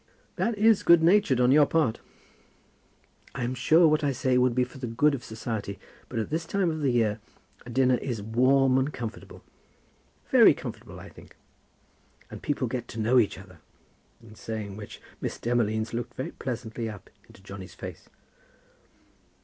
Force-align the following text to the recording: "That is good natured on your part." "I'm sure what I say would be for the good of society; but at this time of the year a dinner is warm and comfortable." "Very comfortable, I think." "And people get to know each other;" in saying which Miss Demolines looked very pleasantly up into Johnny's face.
"That 0.35 0.57
is 0.57 0.81
good 0.81 1.03
natured 1.03 1.39
on 1.39 1.51
your 1.51 1.67
part." 1.67 1.99
"I'm 3.35 3.53
sure 3.53 3.87
what 3.87 4.03
I 4.03 4.11
say 4.13 4.35
would 4.35 4.55
be 4.55 4.63
for 4.63 4.79
the 4.79 4.87
good 4.87 5.13
of 5.13 5.23
society; 5.23 5.77
but 6.09 6.17
at 6.17 6.31
this 6.31 6.47
time 6.47 6.71
of 6.71 6.79
the 6.81 6.89
year 6.89 7.19
a 7.67 7.69
dinner 7.69 7.97
is 7.97 8.19
warm 8.19 8.79
and 8.79 8.91
comfortable." 8.91 9.43
"Very 10.31 10.55
comfortable, 10.55 10.99
I 10.99 11.09
think." 11.09 11.35
"And 12.31 12.41
people 12.41 12.67
get 12.67 12.87
to 12.87 12.99
know 12.99 13.19
each 13.19 13.37
other;" 13.37 13.59
in 14.23 14.33
saying 14.33 14.75
which 14.75 14.99
Miss 15.21 15.37
Demolines 15.37 15.93
looked 15.93 16.15
very 16.15 16.31
pleasantly 16.31 16.89
up 16.89 17.11
into 17.27 17.43
Johnny's 17.43 17.75
face. 17.75 18.09